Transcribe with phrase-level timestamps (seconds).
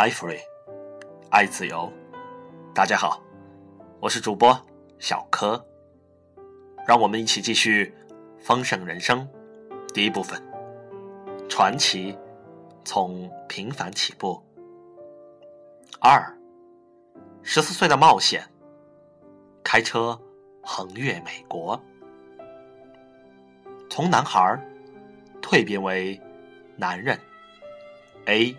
[0.00, 0.40] 爱 free，
[1.28, 1.92] 爱自由。
[2.74, 3.22] 大家好，
[4.00, 4.58] 我是主播
[4.98, 5.62] 小柯。
[6.86, 7.94] 让我们一起继续
[8.42, 9.28] 《丰盛人生》
[9.92, 10.42] 第一部分：
[11.50, 12.16] 传奇
[12.82, 14.42] 从平凡起步。
[16.00, 16.34] 二，
[17.42, 18.42] 十四岁的冒险，
[19.62, 20.18] 开车
[20.62, 21.78] 横越美国，
[23.90, 24.58] 从男孩
[25.42, 26.18] 蜕变为
[26.74, 27.20] 男人。
[28.24, 28.56] A。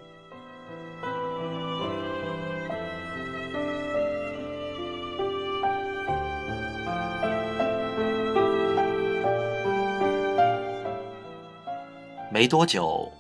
[12.34, 13.12] 没多久，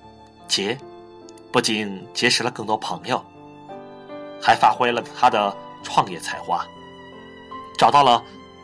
[0.47, 0.77] 杰
[1.51, 3.21] 不仅结识了更多朋友，
[4.41, 6.65] 还发挥了他的创业才华，
[7.77, 8.23] 找到了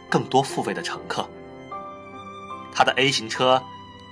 [0.10, 1.28] 更多付费的乘客。
[2.74, 3.62] 他的 A 型车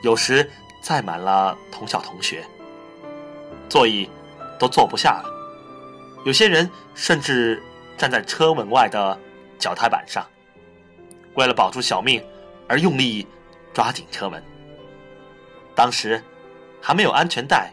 [0.03, 0.51] 有时
[0.81, 2.45] 载满了同校同学，
[3.69, 4.09] 座椅
[4.59, 5.29] 都坐不下了，
[6.25, 7.63] 有些人甚至
[7.97, 9.17] 站在车门外的
[9.57, 10.25] 脚踏板上，
[11.35, 12.21] 为了保住小命
[12.67, 13.25] 而用力
[13.73, 14.43] 抓紧车门。
[15.75, 16.23] 当时
[16.81, 17.71] 还没有安全带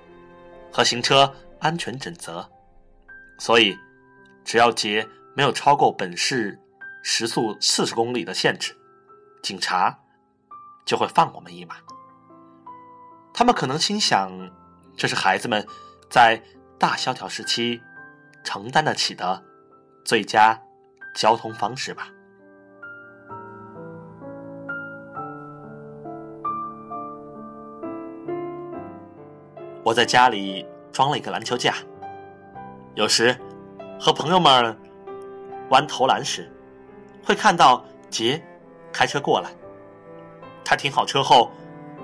[0.73, 2.45] 和行车安全准则，
[3.39, 3.79] 所以
[4.45, 6.59] 只要杰没有超过本市
[7.03, 8.77] 时速四十公里的限制，
[9.43, 9.99] 警察
[10.85, 11.77] 就会放我们一马。
[13.33, 14.31] 他们可能心想，
[14.97, 15.67] 这是孩子们
[16.11, 16.43] 在
[16.79, 17.81] 大萧条时期
[18.45, 19.43] 承担得起的
[20.05, 20.61] 最佳
[21.15, 22.09] 交通方式吧。
[29.85, 31.75] 我在家里装了一个篮球架，
[32.95, 33.37] 有时
[33.99, 34.77] 和朋友们
[35.71, 36.49] 玩投篮时，
[37.25, 38.41] 会看到杰
[38.93, 39.51] 开车过来。
[40.65, 41.51] 他停好车后，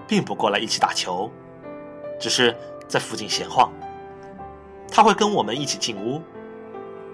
[0.08, 1.30] 并不过来一起打球，
[2.18, 2.54] 只是
[2.88, 3.72] 在附近闲晃。
[4.90, 6.20] 他会跟我们一起进屋，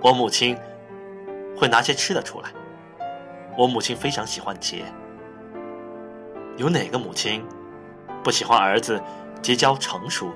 [0.01, 0.57] 我母亲
[1.55, 2.49] 会拿些吃的出来。
[3.59, 4.85] 我母亲非常喜欢杰，
[6.57, 7.45] 有哪个母亲
[8.23, 8.99] 不喜欢儿子
[9.43, 10.33] 结交成熟？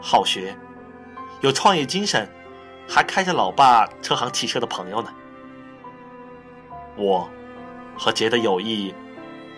[0.00, 0.56] 好学，
[1.40, 2.28] 有创业精神，
[2.88, 5.12] 还开着老爸车行汽车的朋友呢。
[6.96, 7.28] 我
[7.96, 8.94] 和杰的友谊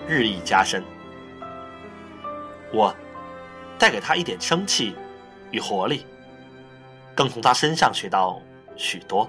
[0.07, 0.83] 日益加深，
[2.73, 2.95] 我
[3.79, 4.95] 带给他一点生气
[5.51, 6.07] 与活力，
[7.15, 8.41] 更从他身上学到
[8.77, 9.29] 许多，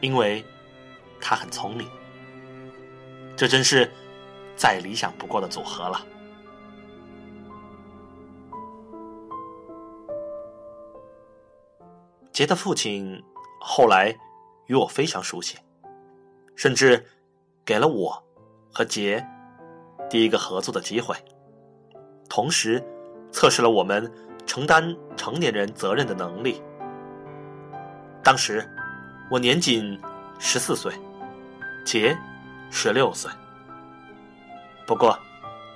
[0.00, 0.44] 因为
[1.20, 1.88] 他很聪明。
[3.36, 3.90] 这真是
[4.56, 6.06] 再理想不过的组合了。
[12.36, 13.24] 杰的父亲
[13.58, 14.14] 后来
[14.66, 15.56] 与我非常熟悉，
[16.54, 17.02] 甚至
[17.64, 18.22] 给了我
[18.70, 19.26] 和杰
[20.10, 21.16] 第一个合作的机会，
[22.28, 22.84] 同时
[23.32, 24.12] 测试了我们
[24.44, 26.62] 承担成年人责任的能力。
[28.22, 28.68] 当时
[29.30, 29.98] 我年仅
[30.38, 30.92] 十四岁，
[31.86, 32.14] 杰
[32.70, 33.30] 十六岁。
[34.86, 35.18] 不过，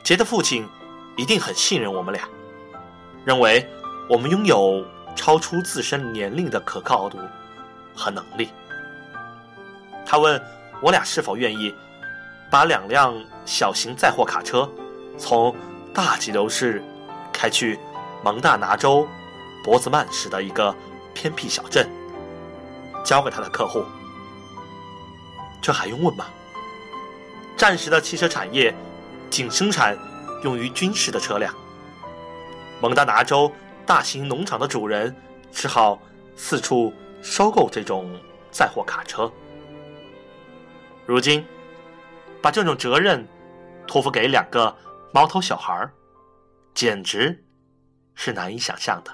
[0.04, 0.68] 杰的父亲
[1.16, 2.28] 一定很信任我们俩，
[3.24, 3.66] 认为
[4.10, 4.84] 我们拥有。
[5.14, 7.18] 超出自身年龄的可靠度
[7.94, 8.48] 和能力。
[10.06, 10.42] 他问
[10.80, 11.74] 我俩是否愿意
[12.50, 14.68] 把两辆小型载货卡车
[15.18, 15.54] 从
[15.94, 16.82] 大吉流市
[17.32, 17.78] 开去
[18.24, 19.06] 蒙大拿州
[19.62, 20.74] 博兹曼市的一个
[21.14, 21.88] 偏僻小镇，
[23.04, 23.84] 交给他的客户。
[25.60, 26.24] 这还用问吗？
[27.56, 28.74] 战时的汽车产业
[29.28, 29.96] 仅生产
[30.42, 31.54] 用于军事的车辆。
[32.80, 33.52] 蒙大拿州。
[33.90, 35.12] 大型农场的主人
[35.50, 36.00] 只好
[36.36, 38.16] 四处收购这种
[38.52, 39.28] 载货卡车。
[41.04, 41.44] 如今，
[42.40, 43.26] 把这种责任
[43.88, 44.78] 托付给两个
[45.12, 45.90] 毛头小孩
[46.72, 47.44] 简直
[48.14, 49.12] 是难以想象的。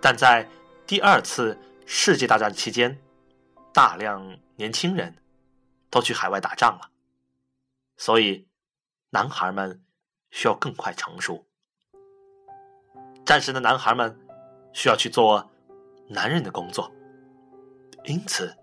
[0.00, 0.48] 但在
[0.86, 2.98] 第二次世界大战期间，
[3.74, 5.14] 大量年轻人
[5.90, 6.88] 都去海外打仗了，
[7.98, 8.48] 所以
[9.10, 9.84] 男孩们
[10.30, 11.46] 需要更快成熟。
[13.24, 14.14] 战时的男孩们
[14.72, 15.50] 需要去做
[16.08, 16.90] 男人的工作，
[18.04, 18.54] 因此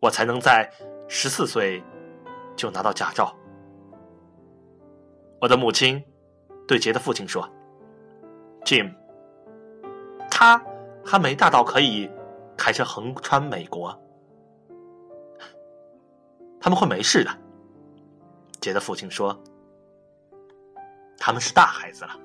[0.00, 0.70] 我才能在
[1.08, 1.82] 十四岁
[2.54, 3.34] 就拿到驾照。
[5.40, 6.02] 我的母亲
[6.68, 7.48] 对杰的父亲说
[8.64, 8.94] ：“Jim，
[10.30, 10.62] 他
[11.04, 12.08] 还没大到可以
[12.56, 14.00] 开车横穿美国，
[16.60, 17.30] 他们会没事的。”
[18.62, 19.38] 杰的父亲说
[21.18, 22.16] ：“他们是大孩子了。”